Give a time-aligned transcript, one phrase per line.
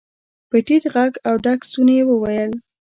[0.49, 2.51] په ټيټ غږ او ډک ستوني يې وويل.